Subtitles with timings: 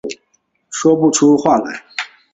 [0.71, 1.83] 说不出话来